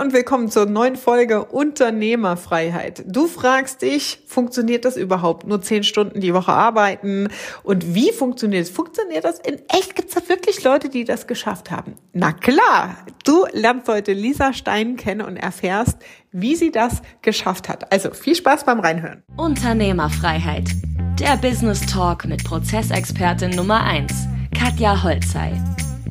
[0.00, 3.04] und willkommen zur neuen Folge Unternehmerfreiheit.
[3.06, 5.46] Du fragst dich, funktioniert das überhaupt?
[5.46, 7.28] Nur zehn Stunden die Woche arbeiten?
[7.64, 8.70] Und wie funktioniert es?
[8.70, 9.94] Funktioniert das in echt?
[9.94, 11.96] Gibt es da wirklich Leute, die das geschafft haben?
[12.14, 15.98] Na klar, du lernst heute Lisa Stein kennen und erfährst,
[16.32, 17.92] wie sie das geschafft hat.
[17.92, 19.22] Also viel Spaß beim Reinhören.
[19.36, 20.70] Unternehmerfreiheit.
[21.18, 24.14] Der Business Talk mit Prozessexpertin Nummer eins,
[24.58, 25.52] Katja Holzei.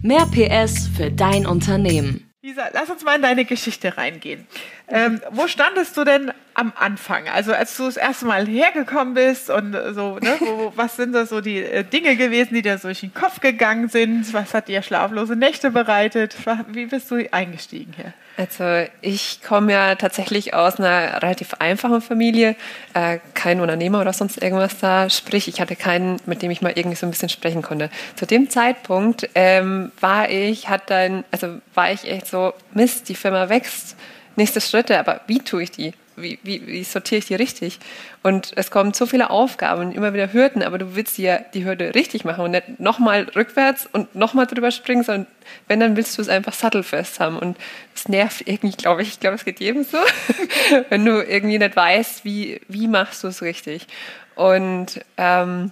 [0.00, 2.23] Mehr PS für dein Unternehmen.
[2.44, 4.46] Lisa, lass uns mal in deine Geschichte reingehen.
[4.86, 7.28] Ähm, wo standest du denn am Anfang?
[7.28, 11.24] Also als du das erste Mal hergekommen bist und so, ne, wo, was sind da
[11.24, 14.32] so die äh, Dinge gewesen, die dir so durch den Kopf gegangen sind?
[14.34, 16.36] Was hat dir schlaflose Nächte bereitet?
[16.68, 18.12] Wie bist du eingestiegen hier?
[18.36, 22.56] Also ich komme ja tatsächlich aus einer relativ einfachen Familie,
[22.92, 25.08] äh, kein Unternehmer oder sonst irgendwas da.
[25.08, 27.90] Sprich, ich hatte keinen, mit dem ich mal irgendwie so ein bisschen sprechen konnte.
[28.16, 33.14] Zu dem Zeitpunkt ähm, war ich, hat dann, also war ich echt so, Mist, die
[33.14, 33.96] Firma wächst,
[34.36, 35.94] nächste Schritte, aber wie tue ich die?
[36.16, 37.78] wie, wie, wie sortiere ich die richtig?
[38.22, 41.94] Und es kommen so viele Aufgaben immer wieder Hürden, aber du willst ja die Hürde
[41.94, 45.26] richtig machen und nicht nochmal rückwärts und nochmal drüber springen, sondern
[45.68, 47.38] wenn, dann willst du es einfach sattelfest haben.
[47.38, 47.56] Und
[47.94, 49.08] das nervt irgendwie, glaube ich.
[49.08, 49.98] Ich glaube, es geht jedem so,
[50.88, 53.86] wenn du irgendwie nicht weißt, wie, wie machst du es richtig.
[54.34, 55.70] Und ähm,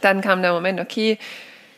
[0.00, 1.18] dann kam der Moment, okay,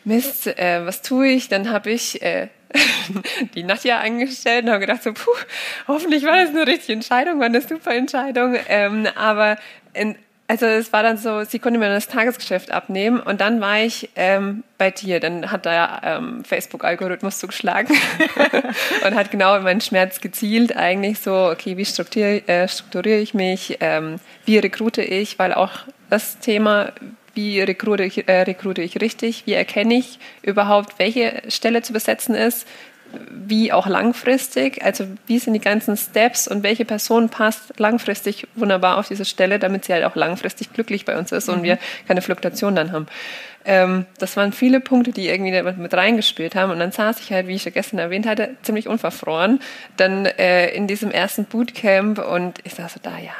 [0.05, 1.49] Mist, äh, was tue ich?
[1.49, 2.49] Dann habe ich äh,
[3.55, 5.31] die Nadja angestellt und habe gedacht, so, puh,
[5.89, 8.57] hoffentlich war das eine richtige Entscheidung, war eine super Entscheidung.
[8.69, 9.57] Ähm, aber
[9.93, 13.81] in, also es war dann so, sie konnte mir das Tagesgeschäft abnehmen und dann war
[13.81, 15.21] ich ähm, bei dir.
[15.21, 17.97] Dann hat der ähm, Facebook-Algorithmus zugeschlagen
[19.07, 20.77] und hat genau in meinen Schmerz gezielt.
[20.77, 25.73] Eigentlich so, okay, wie strukturiere, äh, strukturiere ich mich, ähm, wie rekrute ich, weil auch
[26.11, 26.93] das Thema
[27.35, 32.35] wie rekrute ich, äh, rekrute ich richtig, wie erkenne ich überhaupt, welche Stelle zu besetzen
[32.35, 32.67] ist,
[33.31, 38.99] wie auch langfristig, also wie sind die ganzen Steps und welche Person passt langfristig wunderbar
[38.99, 41.55] auf diese Stelle, damit sie halt auch langfristig glücklich bei uns ist mhm.
[41.55, 43.07] und wir keine Fluktuation dann haben.
[43.65, 47.47] Ähm, das waren viele Punkte, die irgendwie mit reingespielt haben und dann saß ich halt,
[47.47, 49.61] wie ich ja gestern erwähnt hatte, ziemlich unverfroren,
[49.97, 53.33] dann äh, in diesem ersten Bootcamp und ich saß so da, ja,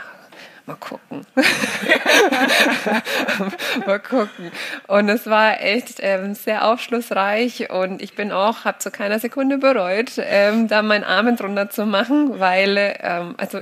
[0.67, 1.27] mal gucken.
[3.87, 4.51] mal gucken.
[4.87, 9.59] Und es war echt ähm, sehr aufschlussreich und ich bin auch, habe zu keiner Sekunde
[9.59, 13.61] bereut, ähm, da meinen Armen drunter zu machen, weil, ähm, also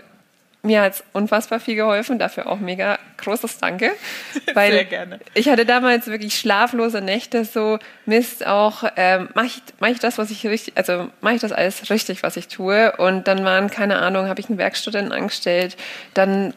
[0.64, 3.90] mir hat es unfassbar viel geholfen, dafür auch mega großes Danke.
[4.54, 5.18] Weil Sehr gerne.
[5.34, 10.18] Ich hatte damals wirklich schlaflose Nächte, so Mist auch, ähm, mache ich, mach ich das,
[10.18, 12.96] was ich richtig, also mache ich das alles richtig, was ich tue.
[12.98, 15.76] Und dann waren, keine Ahnung, habe ich einen Werkstudenten angestellt,
[16.14, 16.54] dann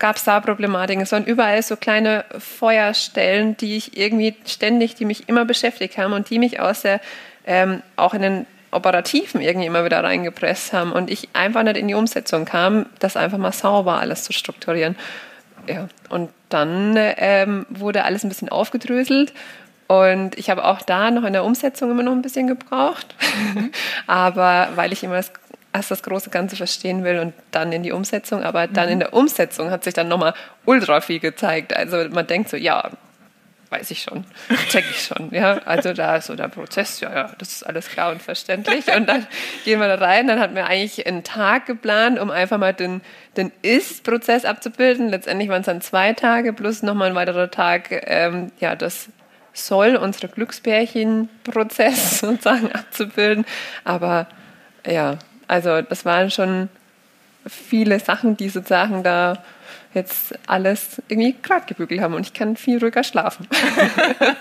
[0.00, 1.02] gab es da Problematiken.
[1.02, 6.12] Es waren überall so kleine Feuerstellen, die ich irgendwie ständig, die mich immer beschäftigt haben
[6.14, 7.00] und die mich aus der,
[7.46, 11.88] ähm, auch in den Operativen irgendwie immer wieder reingepresst haben und ich einfach nicht in
[11.88, 14.96] die Umsetzung kam, das einfach mal sauber alles zu strukturieren.
[15.68, 19.32] Ja, und dann ähm, wurde alles ein bisschen aufgedröselt
[19.88, 23.14] und ich habe auch da noch in der Umsetzung immer noch ein bisschen gebraucht,
[23.54, 23.70] mhm.
[24.06, 25.32] aber weil ich immer das,
[25.72, 28.92] erst das große Ganze verstehen will und dann in die Umsetzung, aber dann mhm.
[28.92, 30.34] in der Umsetzung hat sich dann nochmal
[30.64, 31.76] ultra viel gezeigt.
[31.76, 32.90] Also man denkt so, ja,
[33.70, 34.24] weiß ich schon,
[34.68, 35.30] check ich schon.
[35.32, 38.86] Ja, also da ist so der Prozess, ja, ja, das ist alles klar und verständlich.
[38.94, 39.26] Und dann
[39.64, 40.26] gehen wir da rein.
[40.28, 43.00] Dann hatten wir eigentlich einen Tag geplant, um einfach mal den,
[43.36, 45.08] den Ist-Prozess abzubilden.
[45.08, 49.08] Letztendlich waren es dann zwei Tage plus nochmal ein weiterer Tag, ähm, ja, das
[49.52, 53.44] soll unsere Glückspärchen-Prozess sozusagen abzubilden.
[53.84, 54.28] Aber
[54.86, 56.68] ja, also das waren schon
[57.46, 59.42] viele Sachen, die sozusagen da
[59.94, 63.48] jetzt alles irgendwie gerade gebügelt haben und ich kann viel ruhiger schlafen.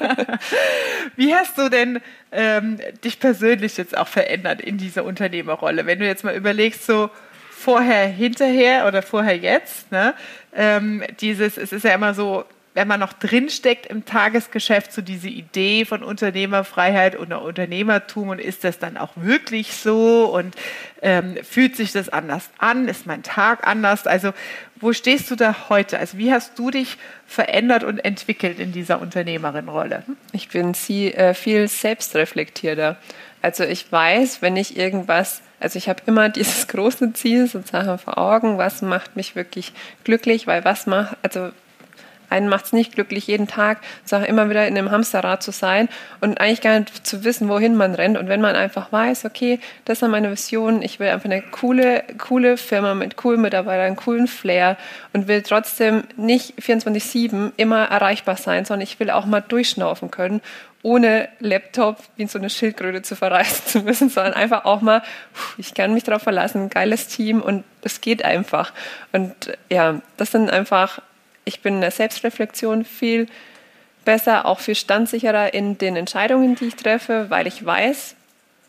[1.16, 2.02] Wie hast du denn
[2.32, 5.86] ähm, dich persönlich jetzt auch verändert in dieser Unternehmerrolle?
[5.86, 7.10] Wenn du jetzt mal überlegst, so
[7.50, 10.14] vorher, hinterher oder vorher, jetzt, ne?
[10.54, 12.44] Ähm, dieses, es ist ja immer so,
[12.76, 18.66] wenn man noch drinsteckt im Tagesgeschäft, so diese Idee von Unternehmerfreiheit oder Unternehmertum und ist
[18.66, 20.54] das dann auch wirklich so und
[21.02, 22.90] ähm, fühlt sich das anders an?
[22.90, 24.06] Ist mein Tag anders?
[24.06, 24.34] Also
[24.76, 25.98] wo stehst du da heute?
[25.98, 30.04] Also wie hast du dich verändert und entwickelt in dieser Unternehmerin-Rolle?
[30.34, 32.98] Ich bin sie, äh, viel selbstreflektierter.
[33.42, 38.18] Also ich weiß, wenn ich irgendwas also ich habe immer dieses große Ziel sozusagen vor
[38.18, 39.72] Augen, was macht mich wirklich
[40.04, 41.52] glücklich, weil was macht, also
[42.36, 43.80] einen macht es nicht glücklich, jeden Tag
[44.28, 45.90] immer wieder in einem Hamsterrad zu sein
[46.22, 48.18] und eigentlich gar nicht zu wissen, wohin man rennt.
[48.18, 52.04] Und wenn man einfach weiß, okay, das ist meine Vision, ich will einfach eine coole,
[52.18, 54.78] coole Firma mit coolen Mitarbeitern, coolen Flair
[55.14, 60.42] und will trotzdem nicht 24-7 immer erreichbar sein, sondern ich will auch mal durchschnaufen können
[60.86, 65.02] ohne Laptop wie in so eine Schildkröte zu verreisen zu müssen, sondern einfach auch mal,
[65.58, 68.72] ich kann mich darauf verlassen, geiles Team und es geht einfach.
[69.12, 69.34] Und
[69.72, 71.02] ja, das sind einfach,
[71.46, 73.28] ich bin in der Selbstreflexion viel
[74.04, 78.16] besser, auch viel standsicherer in den Entscheidungen, die ich treffe, weil ich weiß,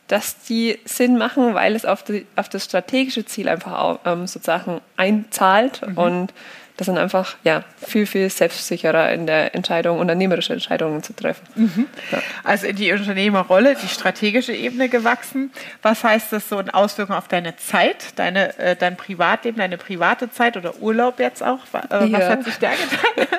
[0.08, 4.26] dass die Sinn machen, weil es auf, die, auf das strategische Ziel einfach auch, ähm,
[4.26, 5.98] sozusagen einzahlt mhm.
[5.98, 6.34] und
[6.76, 11.46] das sind einfach ja, viel, viel selbstsicherer in der Entscheidung, unternehmerische Entscheidungen zu treffen.
[11.54, 11.86] Mhm.
[12.12, 12.18] Ja.
[12.44, 15.52] Also in die Unternehmerrolle, die strategische Ebene gewachsen.
[15.80, 20.30] Was heißt das so in Auswirkungen auf deine Zeit, deine, äh, dein Privatleben, deine private
[20.30, 21.60] Zeit oder Urlaub jetzt auch?
[21.72, 22.28] Äh, was ja.
[22.28, 23.38] hat sich da getan?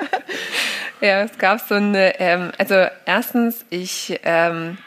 [1.00, 4.78] ja, es gab so eine, ähm, also erstens, ich ähm,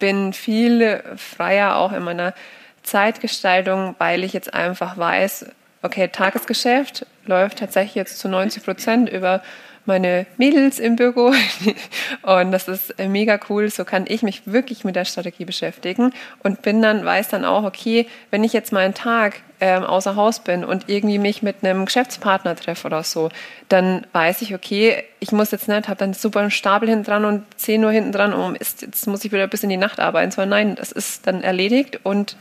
[0.00, 2.34] bin viel freier auch in meiner
[2.82, 5.46] Zeitgestaltung, weil ich jetzt einfach weiß,
[5.82, 9.42] okay, Tagesgeschäft läuft tatsächlich jetzt zu 90 Prozent über
[9.84, 11.32] meine Mädels im Büro
[12.22, 13.68] und das ist mega cool.
[13.68, 17.64] So kann ich mich wirklich mit der Strategie beschäftigen und bin dann, weiß dann auch,
[17.64, 21.56] okay, wenn ich jetzt mal einen Tag ähm, außer Haus bin und irgendwie mich mit
[21.62, 23.30] einem Geschäftspartner treffe oder so,
[23.68, 27.24] dann weiß ich, okay, ich muss jetzt nicht, habe dann super einen Stapel hinten dran
[27.24, 30.00] und 10 Uhr hinten dran, um ist, jetzt muss ich wieder bis in die Nacht
[30.00, 32.36] arbeiten, sondern nein, das ist dann erledigt und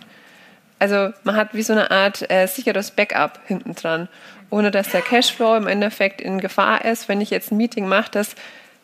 [0.82, 4.10] also man hat wie so eine Art äh, sicheres Backup hinten dran,
[4.50, 7.08] ohne dass der Cashflow im Endeffekt in Gefahr ist.
[7.08, 8.34] Wenn ich jetzt ein Meeting mache, das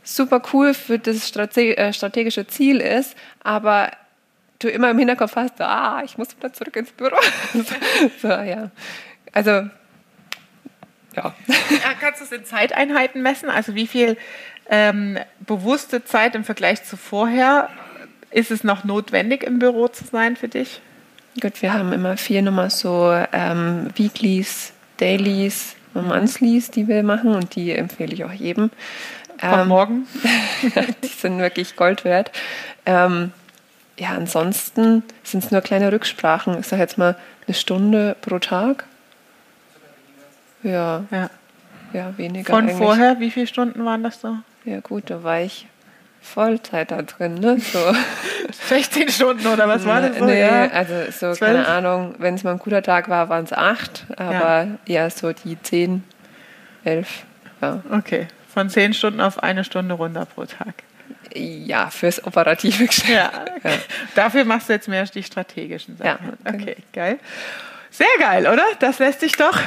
[0.03, 3.89] super cool für das äh, strategische Ziel ist, aber
[4.59, 7.17] du immer im Hinterkopf hast, ah, ich muss wieder zurück ins Büro.
[8.21, 8.69] so, ja.
[9.31, 9.67] Also,
[11.15, 11.33] ja.
[11.99, 13.49] Kannst du es in Zeiteinheiten messen?
[13.49, 14.17] Also wie viel
[14.69, 17.69] ähm, bewusste Zeit im Vergleich zu vorher
[18.29, 20.79] ist es noch notwendig, im Büro zu sein für dich?
[21.39, 27.35] Gut, wir haben immer vier nochmal so ähm, Weeklies, Dailies und Monthlies, die wir machen
[27.35, 28.71] und die empfehle ich auch jedem.
[29.41, 30.07] Ähm, morgen.
[31.03, 32.31] die sind wirklich Gold wert.
[32.87, 33.31] Ähm,
[33.99, 36.59] ja, ansonsten sind es nur kleine Rücksprachen.
[36.59, 38.85] Ich sage jetzt mal eine Stunde pro Tag.
[40.63, 41.05] Ja.
[41.11, 41.29] Ja,
[41.93, 42.51] ja weniger.
[42.51, 42.77] Von eigentlich.
[42.77, 44.37] vorher, wie viele Stunden waren das so?
[44.65, 45.67] Ja, gut, da war ich
[46.21, 47.59] Vollzeit da drin, ne?
[47.59, 47.79] So.
[48.51, 50.25] 16 Stunden oder was war das so?
[50.25, 50.67] Nee, ja?
[50.67, 51.39] also so, 12?
[51.39, 55.03] keine Ahnung, wenn es mal ein guter Tag war, waren es acht, aber ja.
[55.03, 55.09] ja.
[55.09, 56.03] so die 10,
[56.83, 57.25] 11,
[57.61, 57.81] ja.
[57.91, 60.73] Okay, von 10 Stunden auf eine Stunde runter pro Tag.
[61.33, 63.09] Ja, fürs operative Geschäft.
[63.09, 63.59] Ja, okay.
[63.63, 63.71] ja.
[64.15, 66.37] Dafür machst du jetzt mehr die strategischen Sachen.
[66.45, 67.19] Ja, okay, geil.
[67.91, 68.63] Sehr geil, oder?
[68.79, 69.57] Das lässt sich doch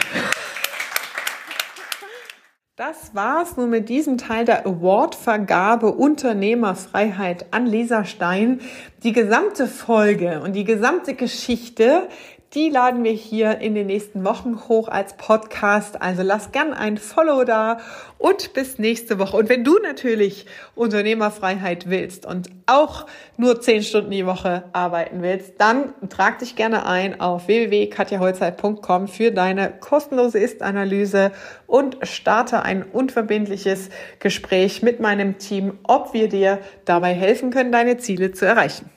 [2.80, 8.62] das war's nun mit diesem Teil der Awardvergabe Unternehmerfreiheit an Lisa Stein.
[9.02, 12.08] Die gesamte Folge und die gesamte Geschichte
[12.54, 16.02] die laden wir hier in den nächsten Wochen hoch als Podcast.
[16.02, 17.78] Also lass gern ein Follow da
[18.18, 19.36] und bis nächste Woche.
[19.36, 23.06] Und wenn du natürlich Unternehmerfreiheit willst und auch
[23.36, 29.30] nur zehn Stunden die Woche arbeiten willst, dann trag dich gerne ein auf www.katjaholzeit.com für
[29.30, 31.30] deine kostenlose Ist-Analyse
[31.68, 37.98] und starte ein unverbindliches Gespräch mit meinem Team, ob wir dir dabei helfen können, deine
[37.98, 38.90] Ziele zu erreichen.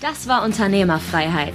[0.00, 1.54] Das war Unternehmerfreiheit